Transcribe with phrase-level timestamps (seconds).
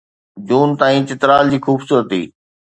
[0.47, 2.21] جون تائين چترال جي خوبصورتي